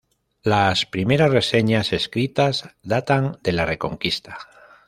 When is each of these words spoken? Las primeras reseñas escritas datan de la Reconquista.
Las 0.41 0.87
primeras 0.87 1.29
reseñas 1.29 1.93
escritas 1.93 2.71
datan 2.81 3.37
de 3.43 3.51
la 3.51 3.67
Reconquista. 3.67 4.35